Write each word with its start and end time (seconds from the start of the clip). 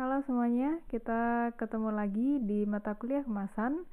Halo 0.00 0.24
semuanya, 0.24 0.80
kita 0.88 1.52
ketemu 1.60 1.92
lagi 1.92 2.40
di 2.40 2.64
mata 2.64 2.96
kuliah 2.96 3.28
kemasan. 3.28 3.84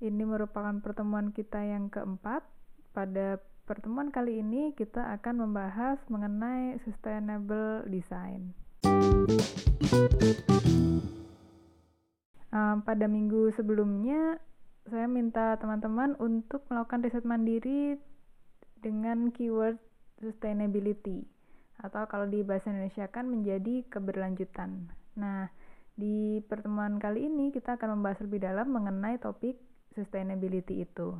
Ini 0.00 0.24
merupakan 0.24 0.72
pertemuan 0.80 1.36
kita 1.36 1.60
yang 1.68 1.92
keempat. 1.92 2.48
Pada 2.96 3.44
pertemuan 3.68 4.08
kali 4.08 4.40
ini 4.40 4.72
kita 4.72 5.04
akan 5.20 5.44
membahas 5.44 6.00
mengenai 6.08 6.80
sustainable 6.80 7.84
design. 7.92 8.56
Um, 12.48 12.80
pada 12.88 13.04
minggu 13.04 13.52
sebelumnya, 13.52 14.40
saya 14.88 15.04
minta 15.04 15.60
teman-teman 15.60 16.16
untuk 16.16 16.64
melakukan 16.72 17.04
riset 17.04 17.28
mandiri 17.28 18.00
dengan 18.80 19.28
keyword 19.28 19.76
sustainability 20.24 21.28
atau 21.78 22.06
kalau 22.10 22.26
di 22.26 22.42
bahasa 22.42 22.74
Indonesia 22.74 23.06
kan 23.06 23.30
menjadi 23.30 23.86
keberlanjutan. 23.86 24.90
Nah, 25.14 25.46
di 25.94 26.42
pertemuan 26.46 26.98
kali 26.98 27.26
ini 27.26 27.54
kita 27.54 27.78
akan 27.78 27.98
membahas 27.98 28.22
lebih 28.26 28.42
dalam 28.42 28.70
mengenai 28.70 29.18
topik 29.22 29.58
sustainability 29.94 30.82
itu. 30.86 31.14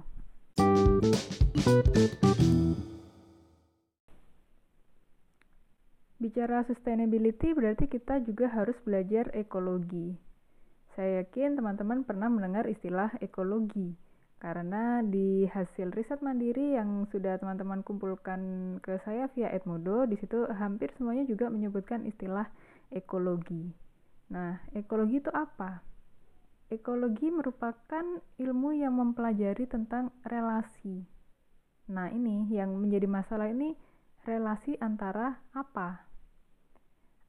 Bicara 6.19 6.67
sustainability 6.67 7.55
berarti 7.55 7.87
kita 7.87 8.23
juga 8.27 8.51
harus 8.51 8.75
belajar 8.83 9.31
ekologi. 9.39 10.19
Saya 10.99 11.23
yakin 11.23 11.55
teman-teman 11.55 12.03
pernah 12.03 12.27
mendengar 12.27 12.67
istilah 12.67 13.15
ekologi 13.23 13.95
karena 14.39 15.03
di 15.03 15.51
hasil 15.51 15.91
riset 15.91 16.23
mandiri 16.23 16.79
yang 16.79 17.11
sudah 17.11 17.43
teman-teman 17.43 17.83
kumpulkan 17.83 18.41
ke 18.79 19.03
saya 19.03 19.27
via 19.35 19.51
Edmodo 19.51 20.07
di 20.07 20.15
situ 20.15 20.47
hampir 20.47 20.95
semuanya 20.95 21.27
juga 21.27 21.51
menyebutkan 21.51 22.07
istilah 22.07 22.47
ekologi. 22.95 23.75
Nah, 24.31 24.63
ekologi 24.79 25.19
itu 25.19 25.31
apa? 25.35 25.83
Ekologi 26.71 27.35
merupakan 27.35 28.05
ilmu 28.39 28.71
yang 28.79 28.95
mempelajari 28.95 29.67
tentang 29.67 30.15
relasi. 30.23 31.03
Nah, 31.91 32.07
ini 32.15 32.47
yang 32.55 32.79
menjadi 32.79 33.11
masalah 33.11 33.51
ini 33.51 33.75
relasi 34.23 34.79
antara 34.79 35.43
apa? 35.51 36.07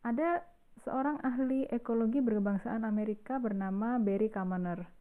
Ada 0.06 0.46
seorang 0.86 1.18
ahli 1.26 1.66
ekologi 1.74 2.22
berkebangsaan 2.22 2.86
Amerika 2.86 3.42
bernama 3.42 3.98
Barry 3.98 4.30
Kamener 4.30 4.99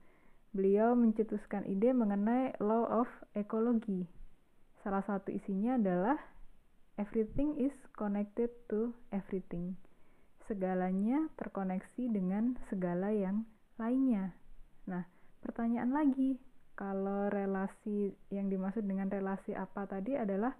beliau 0.52 0.96
mencetuskan 0.96 1.68
ide 1.68 1.92
mengenai 1.92 2.56
law 2.62 2.88
of 3.04 3.08
ecology. 3.36 4.08
Salah 4.80 5.04
satu 5.04 5.28
isinya 5.34 5.76
adalah 5.76 6.16
everything 6.96 7.58
is 7.60 7.74
connected 7.94 8.48
to 8.72 8.94
everything. 9.12 9.76
Segalanya 10.48 11.28
terkoneksi 11.36 12.08
dengan 12.08 12.56
segala 12.72 13.12
yang 13.12 13.44
lainnya. 13.76 14.32
Nah, 14.88 15.04
pertanyaan 15.44 15.92
lagi, 15.92 16.40
kalau 16.78 17.28
relasi 17.28 18.14
yang 18.32 18.48
dimaksud 18.48 18.86
dengan 18.86 19.10
relasi 19.10 19.52
apa 19.52 19.84
tadi 19.84 20.14
adalah 20.14 20.54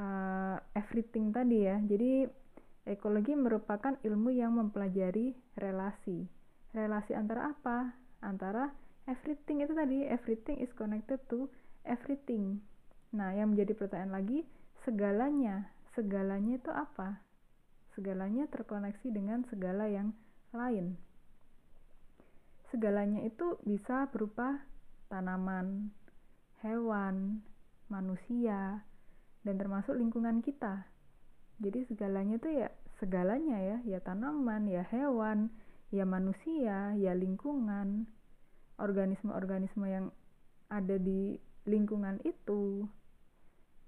uh, 0.00 0.56
everything 0.72 1.30
tadi 1.30 1.68
ya. 1.68 1.76
Jadi 1.78 2.24
ekologi 2.88 3.36
merupakan 3.36 3.94
ilmu 4.00 4.32
yang 4.32 4.56
mempelajari 4.56 5.36
relasi. 5.60 6.24
Relasi 6.72 7.12
antara 7.12 7.52
apa? 7.52 7.99
Antara 8.20 8.72
everything 9.08 9.64
itu 9.64 9.72
tadi 9.72 10.06
everything 10.06 10.60
is 10.60 10.72
connected 10.76 11.20
to 11.28 11.48
everything. 11.84 12.60
Nah 13.10 13.34
yang 13.34 13.52
menjadi 13.52 13.74
pertanyaan 13.74 14.14
lagi 14.14 14.38
segalanya 14.86 15.68
segalanya 15.92 16.56
itu 16.56 16.70
apa? 16.70 17.20
Segalanya 17.96 18.46
terkoneksi 18.46 19.08
dengan 19.10 19.42
segala 19.50 19.90
yang 19.90 20.14
lain. 20.54 20.94
Segalanya 22.70 23.26
itu 23.26 23.58
bisa 23.66 24.06
berupa 24.14 24.62
tanaman 25.10 25.90
hewan 26.62 27.42
manusia 27.90 28.86
dan 29.42 29.54
termasuk 29.58 29.98
lingkungan 29.98 30.38
kita. 30.38 30.86
Jadi 31.58 31.84
segalanya 31.90 32.38
itu 32.38 32.48
ya 32.62 32.68
segalanya 33.02 33.58
ya 33.58 33.76
ya 33.82 33.98
tanaman 33.98 34.68
ya 34.70 34.86
hewan 34.86 35.50
ya 35.90 36.06
manusia, 36.06 36.94
ya 36.94 37.12
lingkungan, 37.14 38.06
organisme-organisme 38.78 39.86
yang 39.86 40.06
ada 40.70 40.96
di 40.96 41.36
lingkungan 41.66 42.22
itu. 42.22 42.86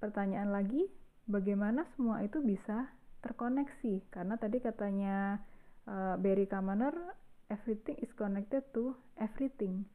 Pertanyaan 0.03 0.51
lagi, 0.51 0.91
bagaimana 1.31 1.87
semua 1.95 2.27
itu 2.27 2.43
bisa 2.43 2.91
terkoneksi? 3.23 4.11
Karena 4.11 4.35
tadi 4.35 4.59
katanya 4.59 5.39
uh, 5.87 6.19
Barry 6.19 6.51
Kamener, 6.51 6.93
everything 7.49 7.97
is 8.03 8.11
connected 8.19 8.67
to 8.75 8.99
everything. 9.23 9.87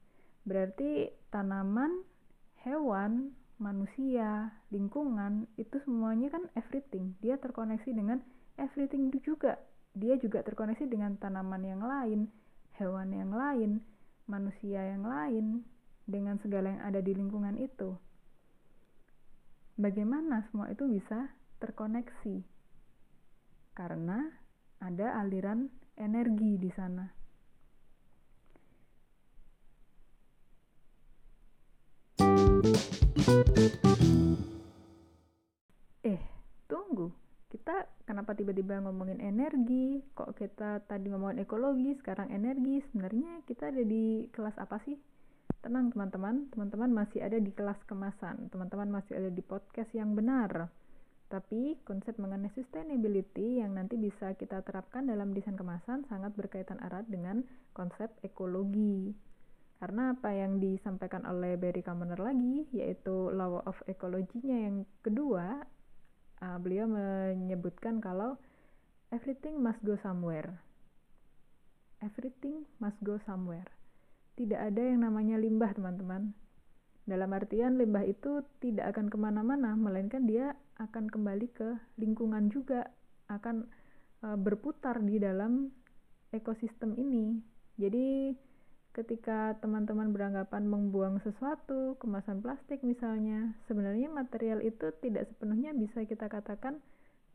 Berarti 0.47 1.11
tanaman, 1.27 2.07
hewan, 2.63 3.35
manusia, 3.59 4.55
lingkungan, 4.71 5.43
itu 5.59 5.75
semuanya 5.83 6.31
kan 6.31 6.47
everything. 6.55 7.19
Dia 7.19 7.35
terkoneksi 7.35 7.91
dengan 7.91 8.23
everything 8.55 9.11
juga 9.19 9.59
dia 9.97 10.15
juga 10.21 10.45
terkoneksi 10.45 10.85
dengan 10.85 11.17
tanaman 11.17 11.65
yang 11.65 11.81
lain, 11.81 12.29
hewan 12.77 13.09
yang 13.09 13.33
lain, 13.33 13.81
manusia 14.29 14.93
yang 14.93 15.01
lain, 15.01 15.65
dengan 16.05 16.37
segala 16.37 16.71
yang 16.71 16.83
ada 16.85 17.01
di 17.01 17.17
lingkungan 17.17 17.57
itu. 17.57 17.97
Bagaimana 19.77 20.45
semua 20.49 20.69
itu 20.69 20.85
bisa 20.85 21.33
terkoneksi? 21.57 22.45
Karena 23.73 24.25
ada 24.77 25.17
aliran 25.21 25.69
energi 25.97 26.61
di 26.61 26.69
sana. 26.73 27.05
Eh, 33.57 33.86
tiba-tiba 38.37 38.77
ngomongin 38.85 39.17
energi 39.17 40.05
kok 40.13 40.37
kita 40.37 40.85
tadi 40.85 41.09
ngomongin 41.09 41.41
ekologi 41.41 41.97
sekarang 41.97 42.29
energi 42.29 42.85
sebenarnya 42.87 43.41
kita 43.49 43.73
ada 43.73 43.81
di 43.81 44.29
kelas 44.29 44.55
apa 44.61 44.77
sih? 44.85 44.93
Tenang 45.65 45.89
teman-teman. 45.89 46.47
Teman-teman 46.53 46.93
masih 46.93 47.25
ada 47.25 47.41
di 47.41 47.49
kelas 47.49 47.81
kemasan. 47.89 48.53
Teman-teman 48.53 48.93
masih 48.93 49.17
ada 49.17 49.33
di 49.33 49.41
podcast 49.41 49.89
yang 49.97 50.13
benar. 50.13 50.69
Tapi 51.27 51.75
konsep 51.83 52.15
mengenai 52.15 52.53
sustainability 52.55 53.59
yang 53.59 53.75
nanti 53.75 53.99
bisa 53.99 54.31
kita 54.39 54.63
terapkan 54.63 55.09
dalam 55.09 55.35
desain 55.35 55.59
kemasan 55.59 56.07
sangat 56.07 56.31
berkaitan 56.39 56.79
erat 56.79 57.03
dengan 57.11 57.43
konsep 57.75 58.07
ekologi. 58.23 59.11
Karena 59.77 60.15
apa 60.15 60.31
yang 60.31 60.57
disampaikan 60.57 61.27
oleh 61.27 61.59
Barry 61.59 61.83
Kamener 61.83 62.17
lagi 62.17 62.65
yaitu 62.71 63.29
law 63.35 63.59
of 63.67 63.77
ecology-nya 63.85 64.71
yang 64.71 64.87
kedua 65.03 65.67
uh, 66.41 66.57
beliau 66.61 66.85
menyebutkan 66.85 68.01
kalau 68.03 68.37
everything 69.13 69.59
must 69.61 69.81
go 69.81 69.95
somewhere. 70.01 70.61
Everything 72.03 72.69
must 72.77 72.97
go 73.01 73.17
somewhere. 73.25 73.67
Tidak 74.37 74.57
ada 74.57 74.77
yang 74.77 75.01
namanya 75.01 75.41
limbah, 75.41 75.73
teman-teman. 75.73 76.37
Dalam 77.07 77.31
artian 77.33 77.81
limbah 77.81 78.05
itu 78.05 78.45
tidak 78.61 78.93
akan 78.93 79.09
ke 79.09 79.17
mana-mana, 79.17 79.73
melainkan 79.73 80.29
dia 80.29 80.53
akan 80.77 81.09
kembali 81.09 81.47
ke 81.55 81.79
lingkungan 81.97 82.53
juga, 82.53 82.85
akan 83.33 83.65
uh, 84.21 84.37
berputar 84.37 85.01
di 85.01 85.17
dalam 85.17 85.73
ekosistem 86.29 86.93
ini. 86.99 87.41
Jadi 87.81 88.35
ketika 88.97 89.53
teman-teman 89.61 90.09
beranggapan 90.09 90.65
membuang 90.65 91.21
sesuatu, 91.21 91.93
kemasan 92.01 92.41
plastik 92.41 92.81
misalnya, 92.81 93.53
sebenarnya 93.69 94.09
material 94.09 94.57
itu 94.65 94.89
tidak 95.05 95.29
sepenuhnya 95.29 95.69
bisa 95.77 96.01
kita 96.01 96.25
katakan 96.25 96.81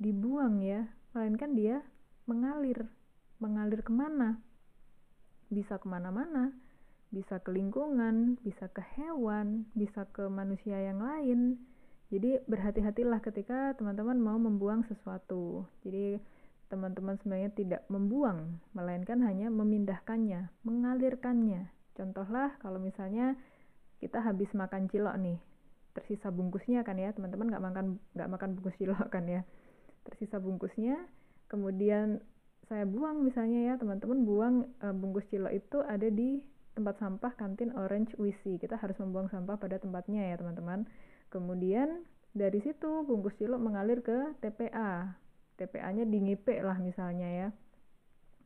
dibuang 0.03 0.59
ya, 0.59 0.91
melainkan 1.15 1.55
dia 1.55 1.87
mengalir. 2.27 2.91
Mengalir 3.39 3.87
ke 3.87 3.95
mana? 3.95 4.43
Bisa 5.55 5.79
ke 5.79 5.87
mana-mana, 5.87 6.51
bisa 7.15 7.39
ke 7.39 7.55
lingkungan, 7.55 8.43
bisa 8.43 8.67
ke 8.67 8.83
hewan, 8.99 9.71
bisa 9.79 10.03
ke 10.11 10.27
manusia 10.27 10.83
yang 10.83 10.99
lain. 10.99 11.63
Jadi 12.11 12.43
berhati-hatilah 12.51 13.23
ketika 13.23 13.79
teman-teman 13.79 14.19
mau 14.19 14.37
membuang 14.37 14.83
sesuatu. 14.91 15.63
Jadi 15.87 16.19
teman-teman 16.73 17.21
sebenarnya 17.21 17.53
tidak 17.53 17.83
membuang, 17.93 18.57
melainkan 18.73 19.21
hanya 19.21 19.53
memindahkannya, 19.53 20.49
mengalirkannya. 20.65 21.69
Contohlah 21.93 22.57
kalau 22.65 22.81
misalnya 22.81 23.37
kita 24.01 24.25
habis 24.25 24.49
makan 24.57 24.89
cilok 24.89 25.21
nih, 25.21 25.37
tersisa 25.93 26.33
bungkusnya 26.33 26.81
kan 26.81 26.97
ya, 26.97 27.13
teman-teman 27.13 27.53
nggak 27.53 27.61
makan 27.61 27.87
nggak 28.17 28.31
makan 28.33 28.49
bungkus 28.57 28.77
cilok 28.81 29.05
kan 29.13 29.29
ya, 29.29 29.45
tersisa 30.09 30.41
bungkusnya, 30.41 30.97
kemudian 31.53 32.25
saya 32.73 32.89
buang 32.89 33.21
misalnya 33.21 33.69
ya 33.69 33.75
teman-teman 33.77 34.25
buang 34.25 34.55
e, 34.81 34.87
bungkus 34.97 35.29
cilok 35.29 35.53
itu 35.53 35.85
ada 35.85 36.09
di 36.09 36.41
tempat 36.73 36.97
sampah 36.97 37.37
kantin 37.37 37.69
Orange 37.77 38.17
Wisi. 38.17 38.57
Kita 38.57 38.81
harus 38.81 38.97
membuang 38.97 39.29
sampah 39.29 39.61
pada 39.61 39.77
tempatnya 39.77 40.25
ya 40.33 40.41
teman-teman. 40.41 40.89
Kemudian 41.29 42.09
dari 42.33 42.65
situ 42.65 43.05
bungkus 43.05 43.37
cilok 43.37 43.61
mengalir 43.61 44.01
ke 44.01 44.33
TPA 44.41 45.21
TPA-nya 45.61 46.05
di 46.09 46.19
Ngipe 46.19 46.57
lah 46.65 46.79
misalnya 46.81 47.29
ya 47.29 47.49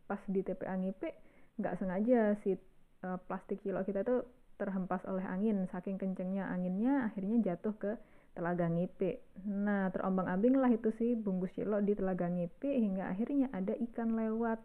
pas 0.06 0.22
di 0.26 0.40
TPA 0.42 0.74
Ngipe 0.78 1.14
nggak 1.58 1.74
sengaja 1.80 2.38
si 2.44 2.54
uh, 3.02 3.18
plastik 3.26 3.62
cilok 3.62 3.86
kita 3.88 4.06
tuh 4.06 4.26
terhempas 4.56 5.04
oleh 5.04 5.24
angin 5.24 5.68
saking 5.68 6.00
kencengnya 6.00 6.48
anginnya 6.48 7.10
akhirnya 7.10 7.36
jatuh 7.52 7.74
ke 7.76 7.92
Telaga 8.36 8.68
Ngipe. 8.68 9.24
Nah, 9.48 9.88
terombang-ambing 9.88 10.60
lah 10.60 10.68
itu 10.68 10.92
sih 11.00 11.16
bungkus 11.16 11.56
cilok 11.56 11.80
di 11.88 11.96
Telaga 11.96 12.28
Ngipe 12.28 12.68
hingga 12.68 13.08
akhirnya 13.08 13.48
ada 13.48 13.72
ikan 13.72 14.12
lewat. 14.12 14.60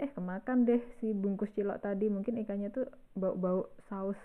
Eh, 0.00 0.08
kemakan 0.16 0.64
deh 0.64 0.80
si 0.96 1.12
bungkus 1.12 1.52
cilok 1.52 1.84
tadi. 1.84 2.08
Mungkin 2.08 2.40
ikannya 2.40 2.72
tuh 2.72 2.88
bau-bau 3.12 3.68
saus 3.92 4.16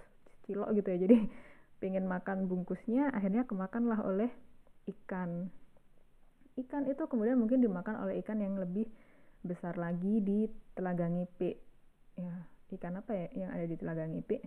cilok 0.47 0.71
gitu 0.79 0.87
ya. 0.95 0.97
Jadi 1.03 1.17
pengen 1.83 2.07
makan 2.07 2.47
bungkusnya, 2.47 3.11
akhirnya 3.11 3.43
kemakan 3.43 3.91
lah 3.91 3.99
oleh 4.07 4.31
ikan. 4.87 5.51
Ikan 6.57 6.89
itu 6.89 7.05
kemudian 7.05 7.37
mungkin 7.37 7.61
dimakan 7.61 8.01
oleh 8.01 8.17
ikan 8.25 8.41
yang 8.41 8.57
lebih 8.57 8.89
besar 9.45 9.77
lagi 9.77 10.19
di 10.25 10.49
Telaga 10.73 11.05
Ngipe. 11.05 11.61
Ya, 12.17 12.33
ikan 12.73 12.97
apa 12.97 13.13
ya 13.13 13.27
yang 13.45 13.49
ada 13.53 13.65
di 13.69 13.77
Telaga 13.77 14.09
Ngipe? 14.09 14.41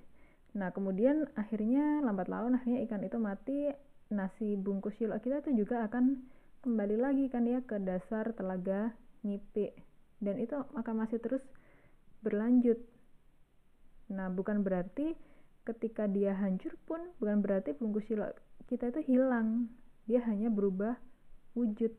Nah, 0.59 0.75
kemudian 0.75 1.31
akhirnya 1.39 2.03
lambat 2.03 2.27
laun 2.27 2.59
akhirnya 2.59 2.83
ikan 2.91 3.07
itu 3.07 3.17
mati 3.23 3.71
nasi 4.11 4.59
bungkus 4.59 4.99
cilok 4.99 5.23
kita 5.23 5.39
tuh 5.39 5.55
juga 5.55 5.87
akan 5.87 6.19
kembali 6.67 6.99
lagi 6.99 7.31
kan 7.31 7.47
ya 7.47 7.63
ke 7.63 7.79
dasar 7.79 8.35
telaga 8.35 8.91
ngipe 9.23 9.73
dan 10.19 10.37
itu 10.43 10.59
akan 10.75 11.07
masih 11.07 11.23
terus 11.23 11.41
berlanjut 12.21 12.77
nah 14.11 14.27
bukan 14.27 14.67
berarti 14.67 15.15
ketika 15.63 16.11
dia 16.11 16.35
hancur 16.35 16.75
pun 16.85 16.99
bukan 17.23 17.39
berarti 17.39 17.79
bungkus 17.79 18.11
cilok 18.11 18.35
kita 18.67 18.91
itu 18.91 19.15
hilang 19.15 19.71
dia 20.11 20.21
hanya 20.27 20.51
berubah 20.51 20.99
wujud. 21.61 21.93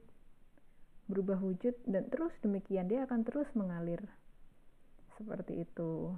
Berubah 1.05 1.37
wujud 1.37 1.77
dan 1.85 2.09
terus 2.09 2.33
demikian 2.41 2.89
dia 2.89 3.05
akan 3.05 3.21
terus 3.21 3.45
mengalir. 3.53 4.01
Seperti 5.19 5.61
itu. 5.61 6.17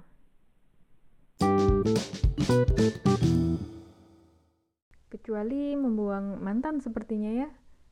Kecuali 5.12 5.76
membuang 5.76 6.40
mantan 6.40 6.80
sepertinya 6.80 7.44
ya. 7.44 7.48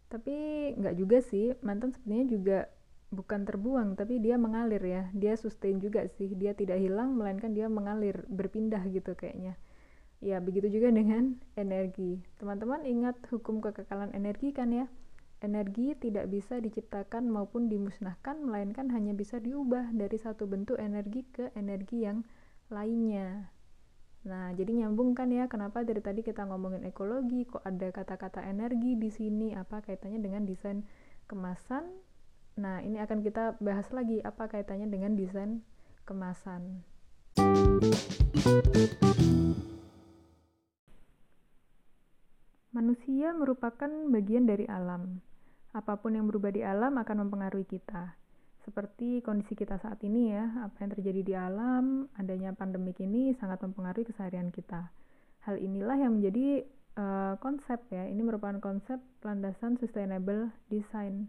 Tapi 0.09 0.37
nggak 0.77 0.97
juga 0.97 1.19
sih 1.21 1.53
mantan 1.61 1.93
sepertinya 1.93 2.27
juga 2.29 2.59
bukan 3.13 3.45
terbuang 3.45 3.93
tapi 3.99 4.17
dia 4.25 4.41
mengalir 4.41 4.81
ya. 4.81 5.03
Dia 5.13 5.37
sustain 5.37 5.83
juga 5.85 6.09
sih 6.17 6.33
dia 6.33 6.57
tidak 6.57 6.81
hilang 6.81 7.13
melainkan 7.19 7.53
dia 7.53 7.69
mengalir 7.69 8.25
berpindah 8.33 8.81
gitu 8.89 9.13
kayaknya. 9.13 9.61
Ya 10.23 10.39
begitu 10.39 10.71
juga 10.71 10.95
dengan 10.95 11.35
energi. 11.59 12.23
Teman-teman 12.39 12.87
ingat 12.87 13.19
hukum 13.27 13.59
kekekalan 13.59 14.15
energi 14.15 14.55
kan 14.55 14.71
ya 14.71 14.87
energi 15.43 15.99
tidak 15.99 16.31
bisa 16.31 16.63
diciptakan 16.63 17.27
maupun 17.29 17.67
dimusnahkan 17.67 18.41
melainkan 18.41 18.89
hanya 18.95 19.13
bisa 19.13 19.43
diubah 19.43 19.91
dari 19.93 20.17
satu 20.17 20.47
bentuk 20.47 20.79
energi 20.79 21.27
ke 21.29 21.51
energi 21.59 22.07
yang 22.07 22.23
lainnya 22.71 23.53
Nah, 24.23 24.55
jadi 24.55 24.87
nyambung 24.87 25.19
kan 25.19 25.35
ya 25.35 25.51
kenapa 25.51 25.83
dari 25.83 25.99
tadi 25.99 26.23
kita 26.23 26.47
ngomongin 26.47 26.87
ekologi, 26.87 27.43
kok 27.43 27.67
ada 27.67 27.91
kata-kata 27.91 28.47
energi 28.47 28.95
di 28.95 29.11
sini, 29.11 29.51
apa 29.51 29.83
kaitannya 29.83 30.23
dengan 30.23 30.47
desain 30.47 30.87
kemasan? 31.27 31.91
Nah, 32.55 32.79
ini 32.87 33.03
akan 33.03 33.19
kita 33.27 33.59
bahas 33.59 33.91
lagi 33.91 34.23
apa 34.23 34.47
kaitannya 34.47 34.87
dengan 34.87 35.19
desain 35.19 35.67
kemasan. 36.07 36.87
Manusia 42.71 43.35
merupakan 43.35 43.91
bagian 44.07 44.47
dari 44.47 44.71
alam. 44.71 45.19
Apa 45.73 45.97
pun 46.01 46.17
yang 46.17 46.29
berubah 46.29 46.53
di 46.53 46.61
alam 46.61 47.01
akan 47.01 47.29
mempengaruhi 47.29 47.65
kita 47.65 48.23
seperti 48.63 49.23
kondisi 49.27 49.59
kita 49.59 49.79
saat 49.83 49.99
ini 50.07 50.31
ya, 50.31 50.47
apa 50.63 50.87
yang 50.87 50.91
terjadi 50.95 51.21
di 51.27 51.35
alam, 51.35 52.07
adanya 52.15 52.55
pandemik 52.55 52.99
ini 53.03 53.35
sangat 53.43 53.59
mempengaruhi 53.67 54.07
keseharian 54.07 54.55
kita. 54.55 54.87
Hal 55.43 55.59
inilah 55.59 55.99
yang 55.99 56.23
menjadi 56.23 56.63
uh, 56.95 57.35
konsep 57.43 57.83
ya, 57.91 58.07
ini 58.07 58.23
merupakan 58.23 58.63
konsep 58.63 59.03
landasan 59.27 59.83
sustainable 59.83 60.55
design. 60.71 61.27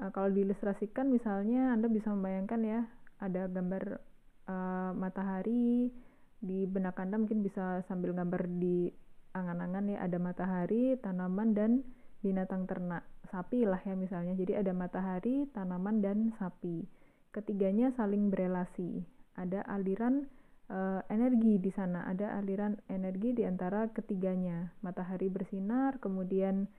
Uh, 0.00 0.08
kalau 0.16 0.32
diilustrasikan 0.32 1.12
misalnya 1.12 1.76
Anda 1.76 1.92
bisa 1.92 2.08
membayangkan 2.08 2.60
ya, 2.64 2.80
ada 3.20 3.52
gambar 3.52 4.00
uh, 4.48 4.90
matahari 4.96 5.92
di 6.40 6.64
benak 6.64 6.96
Anda 6.96 7.20
mungkin 7.20 7.44
bisa 7.44 7.84
sambil 7.84 8.16
gambar 8.16 8.48
di 8.56 8.88
angan-angan 9.36 9.92
ya, 9.92 9.98
ada 10.00 10.16
matahari, 10.16 10.96
tanaman 11.04 11.52
dan 11.52 11.84
binatang 12.20 12.68
ternak 12.68 13.04
sapi 13.28 13.66
lah 13.66 13.80
ya 13.82 13.98
misalnya. 13.98 14.36
Jadi 14.36 14.56
ada 14.56 14.72
matahari, 14.72 15.48
tanaman 15.52 16.00
dan 16.00 16.32
sapi. 16.38 16.86
Ketiganya 17.34 17.92
saling 17.96 18.32
berelasi. 18.32 19.04
Ada 19.36 19.64
aliran 19.68 20.30
uh, 20.72 21.04
energi 21.12 21.60
di 21.60 21.70
sana, 21.74 22.08
ada 22.08 22.38
aliran 22.38 22.80
energi 22.88 23.36
di 23.36 23.44
antara 23.44 23.90
ketiganya. 23.92 24.72
Matahari 24.80 25.28
bersinar, 25.28 26.00
kemudian 26.00 26.70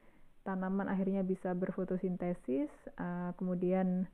tanaman 0.47 0.87
akhirnya 0.87 1.21
bisa 1.27 1.51
berfotosintesis, 1.53 2.71
uh, 2.97 3.35
kemudian 3.35 4.07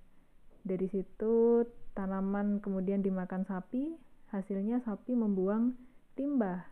dari 0.65 0.87
situ 0.89 1.67
tanaman 1.93 2.57
kemudian 2.63 3.05
dimakan 3.05 3.45
sapi, 3.45 3.93
hasilnya 4.33 4.81
sapi 4.81 5.13
membuang 5.13 5.77
limbah. 6.17 6.65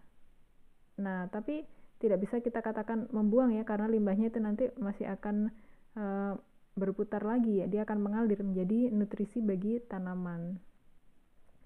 Nah, 0.98 1.30
tapi 1.30 1.66
tidak 2.02 2.26
bisa 2.26 2.42
kita 2.42 2.66
katakan 2.66 3.06
membuang 3.14 3.54
ya 3.54 3.62
karena 3.62 3.86
limbahnya 3.86 4.34
itu 4.34 4.42
nanti 4.42 4.74
masih 4.82 5.06
akan 5.14 5.54
uh, 5.94 6.34
berputar 6.74 7.22
lagi 7.22 7.62
ya. 7.62 7.70
Dia 7.70 7.86
akan 7.86 8.02
mengalir 8.02 8.42
menjadi 8.42 8.90
nutrisi 8.90 9.40
bagi 9.40 9.78
tanaman. 9.86 10.58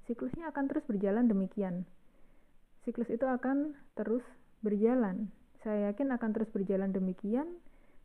Siklusnya 0.06 0.52
akan 0.52 0.64
terus 0.68 0.84
berjalan 0.86 1.26
demikian. 1.26 1.88
Siklus 2.86 3.10
itu 3.10 3.26
akan 3.26 3.74
terus 3.98 4.22
berjalan. 4.62 5.34
Saya 5.66 5.90
yakin 5.90 6.14
akan 6.14 6.30
terus 6.38 6.50
berjalan 6.54 6.94
demikian 6.94 7.50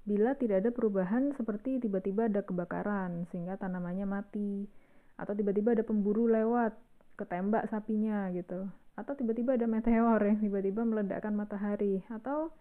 bila 0.09 0.33
tidak 0.33 0.65
ada 0.65 0.71
perubahan 0.73 1.37
seperti 1.37 1.77
tiba-tiba 1.85 2.33
ada 2.33 2.41
kebakaran 2.41 3.29
sehingga 3.29 3.61
tanamannya 3.61 4.09
mati 4.09 4.65
atau 5.21 5.37
tiba-tiba 5.37 5.77
ada 5.77 5.85
pemburu 5.85 6.25
lewat 6.25 6.73
ketembak 7.21 7.69
sapinya 7.69 8.33
gitu 8.33 8.65
atau 9.01 9.17
tiba-tiba 9.17 9.57
ada 9.57 9.65
meteor 9.65 10.21
yang 10.21 10.45
tiba-tiba 10.45 10.85
meledakkan 10.85 11.33
matahari 11.33 12.05
atau 12.13 12.53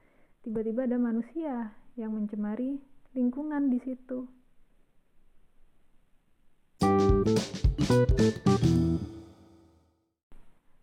tiba-tiba 0.48 0.88
ada 0.88 0.96
manusia 0.96 1.76
yang 2.00 2.16
mencemari 2.16 2.80
lingkungan 3.12 3.68
di 3.68 3.80
situ. 3.84 4.24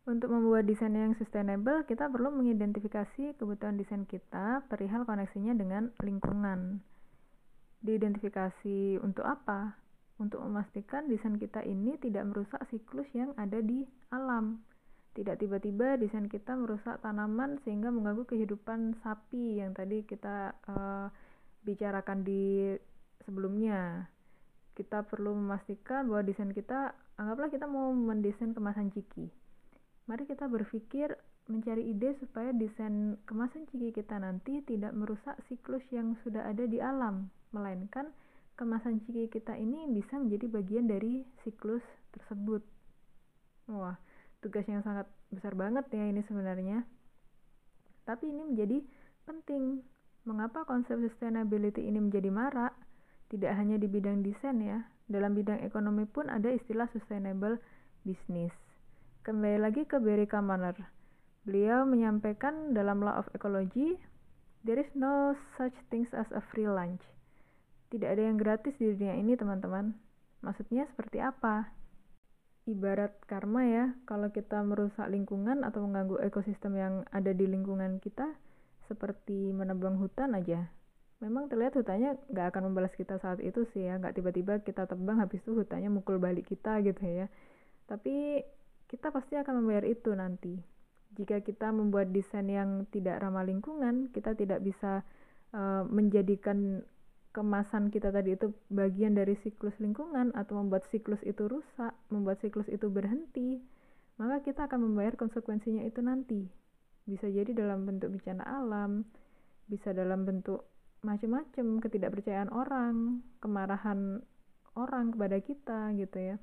Untuk 0.07 0.31
membuat 0.31 0.69
desain 0.69 0.93
yang 0.93 1.17
sustainable, 1.17 1.89
kita 1.89 2.07
perlu 2.13 2.31
mengidentifikasi 2.37 3.41
kebutuhan 3.41 3.81
desain 3.81 4.05
kita 4.05 4.65
perihal 4.69 5.09
koneksinya 5.09 5.57
dengan 5.57 5.91
lingkungan. 6.05 6.85
Diidentifikasi 7.81 9.01
untuk 9.01 9.25
apa? 9.25 9.77
Untuk 10.17 10.41
memastikan 10.45 11.09
desain 11.09 11.37
kita 11.37 11.61
ini 11.65 11.97
tidak 12.01 12.29
merusak 12.29 12.61
siklus 12.73 13.09
yang 13.13 13.37
ada 13.37 13.61
di 13.61 13.85
alam 14.09 14.65
tidak 15.17 15.41
tiba-tiba 15.41 15.97
desain 15.97 16.29
kita 16.29 16.53
merusak 16.53 17.01
tanaman 17.01 17.57
sehingga 17.65 17.89
mengganggu 17.89 18.29
kehidupan 18.29 19.01
sapi 19.01 19.65
yang 19.65 19.73
tadi 19.73 20.05
kita 20.05 20.53
uh, 20.69 21.09
bicarakan 21.65 22.21
di 22.21 22.77
sebelumnya. 23.25 24.13
Kita 24.77 25.09
perlu 25.09 25.33
memastikan 25.33 26.05
bahwa 26.05 26.21
desain 26.21 26.53
kita 26.53 26.93
anggaplah 27.17 27.49
kita 27.49 27.65
mau 27.65 27.97
mendesain 27.97 28.53
kemasan 28.53 28.93
ciki. 28.93 29.33
Mari 30.05 30.29
kita 30.29 30.53
berpikir 30.53 31.17
mencari 31.49 31.89
ide 31.89 32.13
supaya 32.21 32.53
desain 32.53 33.17
kemasan 33.25 33.65
ciki 33.73 33.97
kita 33.97 34.21
nanti 34.21 34.61
tidak 34.69 34.93
merusak 34.93 35.41
siklus 35.49 35.83
yang 35.89 36.13
sudah 36.21 36.45
ada 36.45 36.69
di 36.69 36.77
alam. 36.77 37.33
Melainkan 37.57 38.13
kemasan 38.61 39.01
ciki 39.09 39.33
kita 39.33 39.57
ini 39.57 39.89
bisa 39.89 40.21
menjadi 40.21 40.45
bagian 40.53 40.85
dari 40.93 41.25
siklus 41.41 41.83
tersebut. 42.13 42.61
Wah 43.73 43.97
tugas 44.41 44.65
yang 44.69 44.85
sangat 44.85 45.09
besar 45.33 45.57
banget 45.57 45.87
ya 45.93 46.05
ini 46.07 46.23
sebenarnya. 46.27 46.85
Tapi 48.07 48.31
ini 48.31 48.43
menjadi 48.47 48.79
penting. 49.27 49.83
Mengapa 50.27 50.67
konsep 50.67 50.99
sustainability 50.99 51.87
ini 51.87 52.03
menjadi 52.03 52.31
marak? 52.35 52.75
Tidak 53.31 53.51
hanya 53.51 53.79
di 53.79 53.91
bidang 53.91 54.23
desain 54.23 54.59
ya, 54.63 54.87
dalam 55.11 55.35
bidang 55.35 55.63
ekonomi 55.63 56.07
pun 56.07 56.31
ada 56.31 56.51
istilah 56.51 56.87
sustainable 56.95 57.59
business. 58.07 58.55
Kembali 59.27 59.59
lagi 59.59 59.83
ke 59.83 59.99
Barry 59.99 60.31
Kamaner. 60.31 60.79
Beliau 61.47 61.87
menyampaikan 61.87 62.75
dalam 62.75 63.03
Law 63.03 63.19
of 63.19 63.31
Ecology, 63.35 63.99
there 64.67 64.79
is 64.79 64.91
no 64.95 65.35
such 65.59 65.75
things 65.91 66.11
as 66.15 66.27
a 66.35 66.43
free 66.51 66.67
lunch. 66.67 67.03
Tidak 67.91 68.07
ada 68.07 68.23
yang 68.31 68.39
gratis 68.39 68.75
di 68.79 68.95
dunia 68.95 69.15
ini, 69.15 69.39
teman-teman. 69.39 69.95
Maksudnya 70.43 70.91
seperti 70.91 71.23
apa? 71.23 71.71
Ibarat 72.67 73.15
karma 73.31 73.63
ya 73.63 73.85
kalau 74.11 74.35
kita 74.35 74.59
merusak 74.67 75.07
lingkungan 75.07 75.63
atau 75.63 75.87
mengganggu 75.87 76.19
ekosistem 76.27 76.75
yang 76.75 76.95
ada 77.15 77.31
di 77.31 77.47
lingkungan 77.47 78.03
kita 78.03 78.35
seperti 78.91 79.55
menebang 79.55 79.99
hutan 80.03 80.35
aja. 80.35 80.67
Memang 81.23 81.49
terlihat 81.49 81.79
hutannya 81.79 82.19
nggak 82.29 82.47
akan 82.53 82.63
membalas 82.71 82.93
kita 82.93 83.17
saat 83.23 83.41
itu 83.41 83.65
sih 83.73 83.87
ya 83.87 83.97
nggak 83.97 84.19
tiba-tiba 84.19 84.61
kita 84.61 84.85
tebang 84.85 85.23
habis 85.23 85.41
itu 85.41 85.55
hutannya 85.57 85.89
mukul 85.89 86.19
balik 86.19 86.51
kita 86.51 86.83
gitu 86.83 87.01
ya. 87.07 87.27
Tapi 87.87 88.43
kita 88.91 89.15
pasti 89.15 89.39
akan 89.39 89.63
membayar 89.63 89.87
itu 89.87 90.11
nanti. 90.13 90.59
Jika 91.17 91.41
kita 91.41 91.71
membuat 91.71 92.11
desain 92.13 92.51
yang 92.51 92.85
tidak 92.91 93.23
ramah 93.23 93.47
lingkungan 93.47 94.11
kita 94.11 94.35
tidak 94.35 94.61
bisa 94.61 95.07
uh, 95.55 95.87
menjadikan 95.87 96.83
kemasan 97.37 97.93
kita 97.93 98.09
tadi 98.09 98.33
itu 98.33 98.57
bagian 98.73 99.13
dari 99.13 99.37
siklus 99.45 99.77
lingkungan 99.77 100.33
atau 100.33 100.57
membuat 100.57 100.89
siklus 100.89 101.21
itu 101.21 101.45
rusak 101.45 101.93
membuat 102.09 102.41
siklus 102.41 102.65
itu 102.73 102.89
berhenti 102.89 103.61
maka 104.17 104.41
kita 104.41 104.65
akan 104.65 104.81
membayar 104.81 105.13
konsekuensinya 105.17 105.85
itu 105.85 106.01
nanti. 106.01 106.49
Bisa 107.05 107.29
jadi 107.29 107.53
dalam 107.53 107.85
bentuk 107.85 108.17
bencana 108.17 108.43
alam 108.43 109.05
bisa 109.67 109.91
dalam 109.91 110.23
bentuk 110.23 110.63
macam-macam 111.03 111.83
ketidakpercayaan 111.83 112.51
orang 112.55 113.21
kemarahan 113.43 114.23
orang 114.79 115.13
kepada 115.13 115.37
kita 115.45 115.81
gitu 116.01 116.19
ya. 116.33 116.37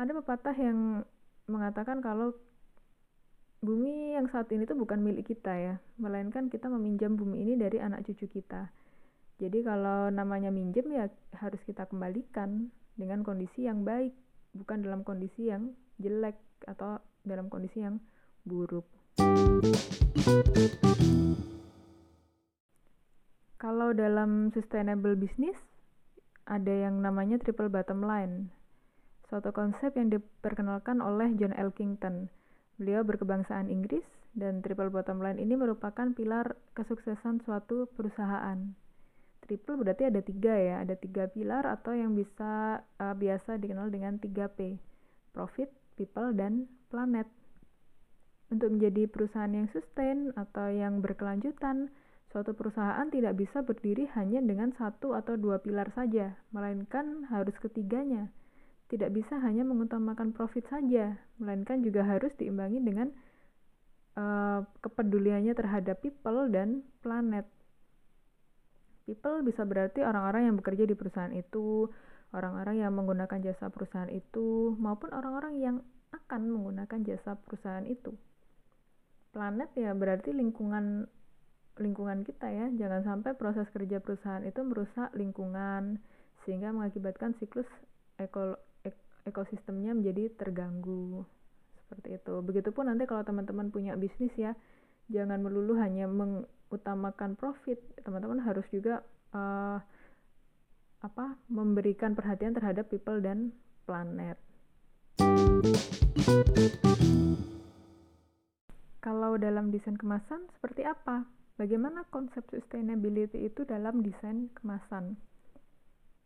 Ada 0.00 0.16
pepatah 0.16 0.56
yang 0.56 1.04
mengatakan 1.46 2.00
kalau 2.00 2.32
bumi 3.60 4.16
yang 4.16 4.28
saat 4.32 4.48
ini 4.52 4.68
tuh 4.68 4.76
bukan 4.76 5.00
milik 5.00 5.32
kita 5.32 5.52
ya 5.56 5.74
melainkan 5.96 6.52
kita 6.52 6.68
meminjam 6.68 7.16
bumi 7.16 7.40
ini 7.40 7.54
dari 7.56 7.80
anak 7.80 8.04
cucu 8.04 8.28
kita 8.28 8.68
jadi 9.36 9.58
kalau 9.64 10.08
namanya 10.08 10.48
minjem 10.48 10.88
ya 10.92 11.06
harus 11.36 11.60
kita 11.68 11.84
kembalikan 11.88 12.72
dengan 12.96 13.20
kondisi 13.20 13.68
yang 13.68 13.84
baik 13.84 14.16
bukan 14.56 14.80
dalam 14.80 15.04
kondisi 15.04 15.52
yang 15.52 15.76
jelek 16.00 16.40
atau 16.64 17.00
dalam 17.24 17.52
kondisi 17.52 17.84
yang 17.84 18.00
buruk 18.48 18.88
kalau 23.60 23.92
dalam 23.92 24.52
sustainable 24.54 25.18
business 25.18 25.56
ada 26.46 26.70
yang 26.70 27.02
namanya 27.02 27.42
triple 27.42 27.66
bottom 27.66 28.06
line. 28.06 28.54
Suatu 29.26 29.50
konsep 29.50 29.98
yang 29.98 30.14
diperkenalkan 30.14 31.02
oleh 31.02 31.34
John 31.34 31.50
Elkington. 31.58 32.30
Beliau 32.78 33.02
berkebangsaan 33.02 33.66
Inggris 33.66 34.06
dan 34.38 34.62
triple 34.62 34.94
bottom 34.94 35.18
line 35.18 35.42
ini 35.42 35.58
merupakan 35.58 36.14
pilar 36.14 36.54
kesuksesan 36.78 37.42
suatu 37.42 37.90
perusahaan. 37.98 38.78
Triple 39.46 39.78
berarti 39.78 40.10
ada 40.10 40.20
tiga 40.20 40.58
ya, 40.58 40.82
ada 40.82 40.98
tiga 40.98 41.30
pilar 41.30 41.62
atau 41.70 41.94
yang 41.94 42.18
bisa 42.18 42.82
uh, 42.98 43.14
biasa 43.14 43.62
dikenal 43.62 43.94
dengan 43.94 44.18
3P, 44.18 44.74
profit, 45.30 45.70
people, 45.94 46.34
dan 46.34 46.66
planet. 46.90 47.30
Untuk 48.50 48.74
menjadi 48.74 49.06
perusahaan 49.06 49.50
yang 49.50 49.70
sustain 49.70 50.34
atau 50.34 50.66
yang 50.70 50.98
berkelanjutan, 50.98 51.94
Suatu 52.36 52.52
perusahaan 52.52 53.08
tidak 53.08 53.38
bisa 53.38 53.62
berdiri 53.62 54.10
hanya 54.18 54.42
dengan 54.44 54.74
satu 54.76 55.14
atau 55.14 55.40
dua 55.40 55.62
pilar 55.62 55.88
saja, 55.96 56.36
melainkan 56.52 57.24
harus 57.30 57.56
ketiganya. 57.62 58.28
Tidak 58.92 59.08
bisa 59.08 59.40
hanya 59.40 59.64
mengutamakan 59.64 60.36
profit 60.36 60.68
saja, 60.68 61.16
melainkan 61.40 61.80
juga 61.80 62.04
harus 62.04 62.28
diimbangi 62.36 62.84
dengan 62.84 63.08
uh, 64.20 64.68
kepeduliannya 64.84 65.56
terhadap 65.56 66.04
people 66.04 66.52
dan 66.52 66.84
planet. 67.00 67.48
People 69.06 69.46
bisa 69.46 69.62
berarti 69.62 70.02
orang-orang 70.02 70.50
yang 70.50 70.56
bekerja 70.58 70.82
di 70.82 70.98
perusahaan 70.98 71.30
itu, 71.30 71.86
orang-orang 72.34 72.82
yang 72.82 72.90
menggunakan 72.90 73.38
jasa 73.38 73.70
perusahaan 73.70 74.10
itu, 74.10 74.74
maupun 74.82 75.14
orang-orang 75.14 75.54
yang 75.62 75.76
akan 76.10 76.50
menggunakan 76.50 77.06
jasa 77.06 77.38
perusahaan 77.38 77.86
itu. 77.86 78.18
Planet 79.30 79.70
ya 79.78 79.94
berarti 79.94 80.34
lingkungan 80.34 81.06
lingkungan 81.78 82.24
kita 82.24 82.48
ya. 82.50 82.66
Jangan 82.74 83.04
sampai 83.04 83.36
proses 83.36 83.68
kerja 83.70 84.00
perusahaan 84.00 84.42
itu 84.42 84.64
merusak 84.64 85.12
lingkungan 85.12 86.00
sehingga 86.42 86.72
mengakibatkan 86.72 87.36
siklus 87.38 87.68
eko, 88.16 88.56
ek, 88.82 88.96
ekosistemnya 89.28 89.92
menjadi 89.92 90.32
terganggu. 90.34 91.22
Seperti 91.84 92.16
itu. 92.18 92.34
Begitupun 92.42 92.88
nanti 92.90 93.04
kalau 93.04 93.22
teman-teman 93.22 93.70
punya 93.70 93.94
bisnis 93.94 94.32
ya 94.34 94.56
jangan 95.06 95.38
melulu 95.38 95.78
hanya 95.78 96.10
mengutamakan 96.66 97.38
profit 97.38 97.78
teman-teman 98.02 98.42
harus 98.42 98.66
juga 98.74 99.02
uh, 99.32 99.78
apa 101.00 101.38
memberikan 101.46 102.12
perhatian 102.18 102.52
terhadap 102.52 102.90
people 102.90 103.22
dan 103.22 103.54
planet 103.86 104.36
kalau 108.98 109.38
dalam 109.38 109.70
desain 109.70 109.94
kemasan 109.94 110.42
seperti 110.58 110.82
apa 110.82 111.24
Bagaimana 111.56 112.04
konsep 112.12 112.44
sustainability 112.52 113.48
itu 113.48 113.64
dalam 113.64 114.04
desain 114.04 114.52
kemasan? 114.60 115.16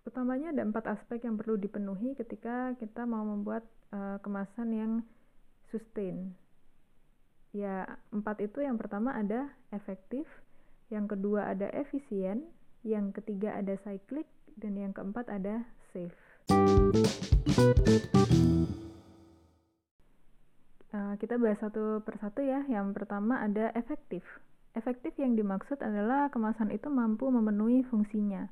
Utamanya 0.02 0.50
ada 0.50 0.66
empat 0.66 0.90
aspek 0.90 1.22
yang 1.22 1.38
perlu 1.38 1.54
dipenuhi 1.54 2.18
ketika 2.18 2.74
kita 2.82 3.06
mau 3.06 3.22
membuat 3.22 3.62
uh, 3.94 4.18
kemasan 4.26 4.74
yang 4.74 4.92
sustain. 5.70 6.34
Ya, 7.50 7.98
empat 8.14 8.38
itu 8.46 8.62
yang 8.62 8.78
pertama 8.78 9.10
ada 9.10 9.50
efektif, 9.74 10.22
yang 10.86 11.10
kedua 11.10 11.50
ada 11.50 11.66
efisien, 11.74 12.46
yang 12.86 13.10
ketiga 13.10 13.58
ada 13.58 13.74
cyclic, 13.82 14.30
dan 14.54 14.78
yang 14.78 14.94
keempat 14.94 15.26
ada 15.26 15.66
safe. 15.90 16.14
Uh, 20.90 21.14
kita 21.18 21.38
bahas 21.42 21.58
satu 21.58 22.06
persatu 22.06 22.38
ya. 22.42 22.62
Yang 22.70 22.94
pertama 22.94 23.42
ada 23.42 23.74
efektif. 23.74 24.22
Efektif 24.78 25.18
yang 25.18 25.34
dimaksud 25.34 25.82
adalah 25.82 26.30
kemasan 26.30 26.70
itu 26.70 26.86
mampu 26.86 27.26
memenuhi 27.34 27.82
fungsinya. 27.90 28.46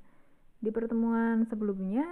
Di 0.59 0.75
pertemuan 0.75 1.47
sebelumnya, 1.47 2.03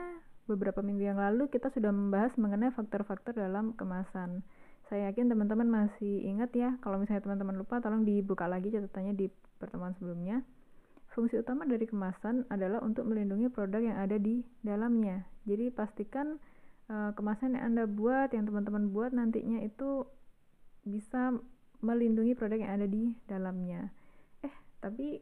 beberapa 0.46 0.78
minggu 0.86 1.02
yang 1.02 1.18
lalu 1.18 1.50
kita 1.50 1.74
sudah 1.74 1.90
membahas 1.90 2.30
mengenai 2.38 2.70
faktor-faktor 2.70 3.34
dalam 3.34 3.74
kemasan. 3.74 4.46
Saya 4.86 5.10
yakin 5.10 5.26
teman-teman 5.26 5.66
masih 5.66 6.22
ingat 6.22 6.54
ya, 6.54 6.78
kalau 6.78 7.02
misalnya 7.02 7.26
teman-teman 7.26 7.58
lupa 7.58 7.82
tolong 7.82 8.06
dibuka 8.06 8.46
lagi 8.46 8.70
catatannya 8.70 9.18
di 9.18 9.26
pertemuan 9.58 9.98
sebelumnya. 9.98 10.46
Fungsi 11.10 11.42
utama 11.42 11.66
dari 11.66 11.90
kemasan 11.90 12.46
adalah 12.52 12.78
untuk 12.86 13.08
melindungi 13.08 13.50
produk 13.50 13.82
yang 13.82 13.98
ada 13.98 14.14
di 14.14 14.46
dalamnya. 14.62 15.26
Jadi 15.42 15.74
pastikan 15.74 16.38
uh, 16.86 17.10
kemasan 17.18 17.58
yang 17.58 17.74
Anda 17.74 17.84
buat, 17.90 18.30
yang 18.30 18.46
teman-teman 18.46 18.94
buat 18.94 19.10
nantinya 19.10 19.64
itu 19.66 20.06
bisa 20.86 21.34
melindungi 21.82 22.38
produk 22.38 22.62
yang 22.62 22.72
ada 22.78 22.86
di 22.86 23.10
dalamnya. 23.26 23.90
Eh, 24.46 24.54
tapi 24.78 25.18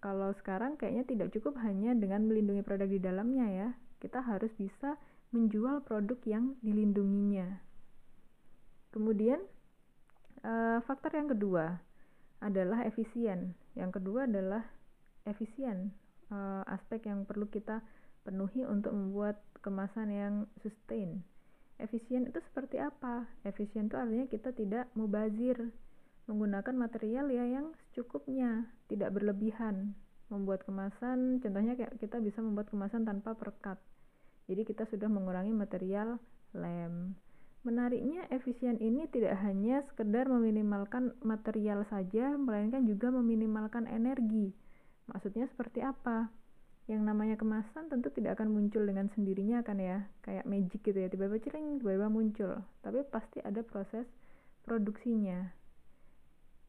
kalau 0.00 0.32
sekarang 0.32 0.80
kayaknya 0.80 1.04
tidak 1.04 1.28
cukup 1.36 1.60
hanya 1.60 1.92
dengan 1.92 2.24
melindungi 2.24 2.64
produk 2.64 2.88
di 2.88 3.02
dalamnya 3.02 3.46
ya. 3.52 3.68
Kita 3.98 4.22
harus 4.22 4.54
bisa 4.54 4.96
menjual 5.34 5.84
produk 5.84 6.16
yang 6.24 6.54
dilindunginya. 6.64 7.67
Kemudian, 8.94 9.40
uh, 10.44 10.78
faktor 10.84 11.14
yang 11.16 11.28
kedua 11.28 11.78
adalah 12.40 12.86
efisien. 12.86 13.52
Yang 13.74 14.00
kedua 14.00 14.24
adalah 14.24 14.64
efisien. 15.28 15.92
Uh, 16.28 16.60
aspek 16.68 17.08
yang 17.08 17.24
perlu 17.24 17.48
kita 17.48 17.80
penuhi 18.24 18.64
untuk 18.64 18.92
membuat 18.92 19.40
kemasan 19.64 20.12
yang 20.12 20.34
sustain 20.60 21.24
Efisien 21.78 22.26
itu 22.26 22.42
seperti 22.50 22.82
apa? 22.82 23.22
Efisien 23.46 23.86
itu 23.86 23.94
artinya 23.94 24.26
kita 24.26 24.50
tidak 24.50 24.90
mubazir, 24.98 25.70
menggunakan 26.26 26.74
material 26.74 27.30
ya 27.30 27.46
yang 27.46 27.70
secukupnya, 27.94 28.66
tidak 28.90 29.14
berlebihan. 29.14 29.94
Membuat 30.26 30.66
kemasan, 30.66 31.38
contohnya 31.38 31.78
kayak 31.78 31.94
kita 32.02 32.18
bisa 32.18 32.42
membuat 32.42 32.68
kemasan 32.74 33.06
tanpa 33.06 33.38
perkat. 33.38 33.78
Jadi 34.50 34.66
kita 34.66 34.90
sudah 34.90 35.06
mengurangi 35.06 35.54
material 35.54 36.18
lem. 36.50 37.14
Menariknya 37.66 38.26
efisien 38.30 38.78
ini 38.78 39.10
tidak 39.10 39.38
hanya 39.42 39.82
sekedar 39.90 40.30
meminimalkan 40.30 41.14
material 41.26 41.82
saja, 41.90 42.38
melainkan 42.38 42.86
juga 42.86 43.10
meminimalkan 43.10 43.90
energi. 43.90 44.54
Maksudnya 45.10 45.50
seperti 45.50 45.82
apa? 45.82 46.30
yang 46.88 47.04
namanya 47.04 47.36
kemasan 47.36 47.92
tentu 47.92 48.08
tidak 48.08 48.40
akan 48.40 48.48
muncul 48.48 48.80
dengan 48.80 49.12
sendirinya 49.12 49.60
kan 49.60 49.76
ya 49.76 50.08
kayak 50.24 50.48
magic 50.48 50.80
gitu 50.80 50.96
ya 50.96 51.12
tiba-tiba 51.12 51.36
cering 51.44 51.84
tiba-tiba 51.84 52.08
muncul 52.08 52.52
tapi 52.80 53.04
pasti 53.12 53.44
ada 53.44 53.60
proses 53.60 54.08
produksinya 54.64 55.52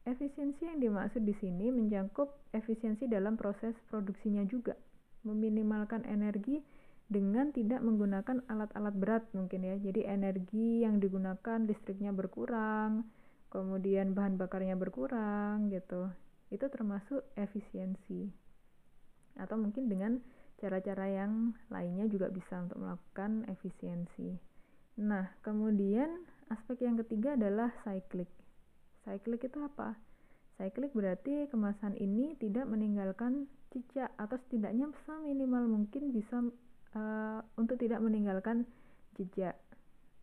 efisiensi 0.04 0.68
yang 0.68 0.76
dimaksud 0.76 1.24
di 1.24 1.32
sini 1.40 1.72
mencakup 1.72 2.36
efisiensi 2.52 3.08
dalam 3.08 3.40
proses 3.40 3.72
produksinya 3.88 4.44
juga 4.44 4.76
meminimalkan 5.24 6.04
energi 6.04 6.60
dengan 7.10 7.50
tidak 7.50 7.82
menggunakan 7.82 8.46
alat-alat 8.46 8.94
berat 8.94 9.24
mungkin 9.34 9.66
ya 9.66 9.74
jadi 9.82 10.14
energi 10.14 10.86
yang 10.86 11.02
digunakan 11.02 11.58
listriknya 11.66 12.14
berkurang 12.14 13.10
kemudian 13.50 14.14
bahan 14.14 14.38
bakarnya 14.38 14.78
berkurang 14.78 15.74
gitu 15.74 16.06
itu 16.54 16.66
termasuk 16.70 17.26
efisiensi 17.34 18.30
atau 19.38 19.58
mungkin 19.58 19.90
dengan 19.90 20.22
cara-cara 20.60 21.08
yang 21.08 21.56
lainnya 21.72 22.04
juga 22.06 22.28
bisa 22.28 22.60
untuk 22.60 22.78
melakukan 22.84 23.48
efisiensi. 23.48 24.36
Nah, 25.00 25.32
kemudian 25.40 26.28
aspek 26.52 26.84
yang 26.84 27.00
ketiga 27.00 27.34
adalah 27.34 27.72
cyclic. 27.82 28.28
Cyclic 29.08 29.48
itu 29.48 29.58
apa? 29.64 29.96
Cyclic 30.60 30.92
berarti 30.92 31.48
kemasan 31.48 31.96
ini 31.96 32.36
tidak 32.36 32.68
meninggalkan 32.68 33.48
cicak 33.72 34.12
atau 34.20 34.36
setidaknya 34.36 34.92
seminimal 35.08 35.64
mungkin 35.64 36.12
bisa 36.12 36.44
uh, 36.94 37.40
untuk 37.56 37.78
tidak 37.78 38.00
meninggalkan 38.02 38.66
jejak 39.18 39.58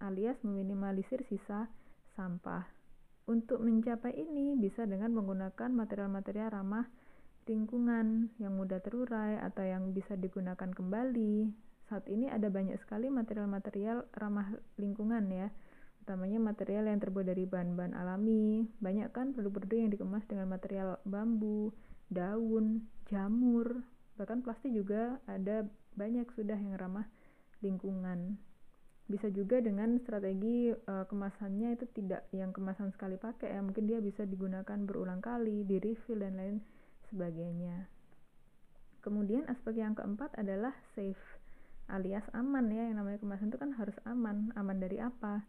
alias 0.01 0.37
meminimalisir 0.45 1.25
sisa 1.27 1.69
sampah. 2.15 2.65
Untuk 3.27 3.59
mencapai 3.59 4.15
ini 4.15 4.55
bisa 4.55 4.87
dengan 4.87 5.11
menggunakan 5.11 5.67
material-material 5.67 6.47
ramah 6.53 6.87
lingkungan 7.43 8.31
yang 8.39 8.55
mudah 8.55 8.79
terurai 8.79 9.39
atau 9.43 9.67
yang 9.67 9.91
bisa 9.91 10.15
digunakan 10.15 10.71
kembali. 10.71 11.51
Saat 11.91 12.07
ini 12.07 12.31
ada 12.31 12.47
banyak 12.47 12.79
sekali 12.83 13.11
material-material 13.11 14.07
ramah 14.15 14.55
lingkungan 14.79 15.27
ya 15.31 15.47
utamanya 16.07 16.39
material 16.39 16.87
yang 16.87 17.03
terbuat 17.03 17.27
dari 17.27 17.43
bahan-bahan 17.43 17.91
alami. 17.91 18.63
Banyak 18.79 19.11
kan 19.11 19.35
produk-produk 19.35 19.75
yang 19.75 19.91
dikemas 19.91 20.23
dengan 20.23 20.47
material 20.47 21.03
bambu, 21.03 21.75
daun, 22.07 22.87
jamur, 23.11 23.83
bahkan 24.17 24.41
plastik 24.41 24.73
juga 24.73 25.21
ada 25.29 25.63
banyak 25.95 26.27
sudah 26.33 26.57
yang 26.57 26.75
ramah 26.75 27.05
lingkungan. 27.61 28.37
Bisa 29.07 29.31
juga 29.31 29.63
dengan 29.63 29.95
strategi 30.03 30.67
uh, 30.75 31.07
kemasannya 31.07 31.79
itu 31.79 31.87
tidak 31.95 32.27
yang 32.35 32.51
kemasan 32.51 32.91
sekali 32.91 33.15
pakai 33.15 33.55
ya, 33.55 33.63
mungkin 33.63 33.87
dia 33.87 34.03
bisa 34.03 34.27
digunakan 34.27 34.77
berulang 34.83 35.23
kali, 35.23 35.63
di 35.63 35.79
refill 35.79 36.19
dan 36.19 36.35
lain 36.35 36.57
sebagainya. 37.07 37.87
Kemudian 38.99 39.47
aspek 39.47 39.79
yang 39.79 39.95
keempat 39.95 40.35
adalah 40.35 40.75
safe 40.91 41.39
alias 41.87 42.27
aman 42.35 42.67
ya. 42.67 42.91
Yang 42.91 42.97
namanya 42.99 43.19
kemasan 43.23 43.47
itu 43.47 43.59
kan 43.59 43.71
harus 43.79 43.95
aman. 44.03 44.51
Aman 44.59 44.83
dari 44.83 44.99
apa? 44.99 45.47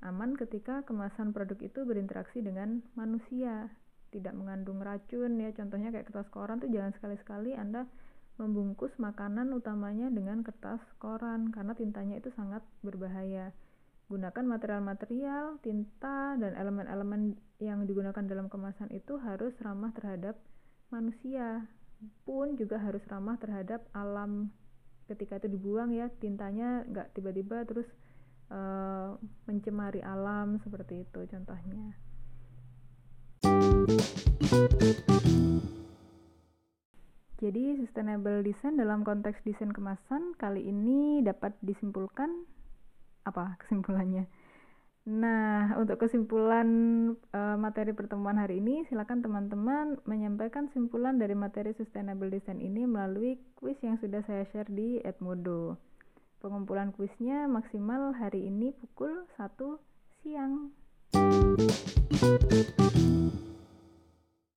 Aman 0.00 0.32
ketika 0.40 0.80
kemasan 0.88 1.36
produk 1.36 1.60
itu 1.60 1.84
berinteraksi 1.84 2.40
dengan 2.40 2.80
manusia 2.96 3.68
tidak 4.14 4.38
mengandung 4.38 4.78
racun 4.78 5.42
ya. 5.42 5.50
Contohnya 5.50 5.90
kayak 5.90 6.06
kertas 6.06 6.30
koran 6.30 6.62
tuh 6.62 6.70
jangan 6.70 6.94
sekali-sekali 6.94 7.58
anda 7.58 7.90
membungkus 8.38 8.94
makanan 8.98 9.50
utamanya 9.54 10.10
dengan 10.10 10.42
kertas 10.46 10.82
koran 11.02 11.50
karena 11.50 11.74
tintanya 11.74 12.22
itu 12.22 12.30
sangat 12.38 12.62
berbahaya. 12.86 13.50
Gunakan 14.06 14.44
material-material 14.46 15.58
tinta 15.64 16.38
dan 16.38 16.54
elemen-elemen 16.54 17.34
yang 17.58 17.82
digunakan 17.82 18.22
dalam 18.22 18.46
kemasan 18.46 18.94
itu 18.94 19.18
harus 19.18 19.54
ramah 19.58 19.90
terhadap 19.96 20.38
manusia. 20.94 21.66
Pun 22.22 22.54
juga 22.54 22.78
harus 22.78 23.00
ramah 23.10 23.40
terhadap 23.40 23.86
alam 23.96 24.52
ketika 25.08 25.42
itu 25.42 25.50
dibuang 25.50 25.94
ya. 25.94 26.10
Tintanya 26.20 26.84
nggak 26.84 27.16
tiba-tiba 27.16 27.64
terus 27.64 27.88
uh, 28.52 29.16
mencemari 29.48 30.04
alam 30.04 30.60
seperti 30.60 31.06
itu 31.06 31.20
contohnya. 31.30 32.03
Jadi 37.44 37.76
sustainable 37.76 38.40
design 38.40 38.80
dalam 38.80 39.04
konteks 39.04 39.44
desain 39.44 39.68
kemasan 39.68 40.32
kali 40.40 40.64
ini 40.64 41.20
dapat 41.20 41.52
disimpulkan 41.60 42.48
apa 43.28 43.52
kesimpulannya? 43.60 44.24
Nah, 45.04 45.76
untuk 45.76 46.00
kesimpulan 46.00 46.64
uh, 47.36 47.60
materi 47.60 47.92
pertemuan 47.92 48.40
hari 48.40 48.64
ini, 48.64 48.88
silakan 48.88 49.20
teman-teman 49.20 50.00
menyampaikan 50.08 50.72
simpulan 50.72 51.20
dari 51.20 51.36
materi 51.36 51.76
sustainable 51.76 52.32
design 52.32 52.64
ini 52.64 52.88
melalui 52.88 53.36
kuis 53.60 53.76
yang 53.84 54.00
sudah 54.00 54.24
saya 54.24 54.48
share 54.48 54.72
di 54.72 55.04
Edmodo. 55.04 55.76
Pengumpulan 56.40 56.96
kuisnya 56.96 57.44
maksimal 57.44 58.16
hari 58.16 58.48
ini 58.48 58.72
pukul 58.72 59.28
1 59.36 59.76
siang. 60.24 60.72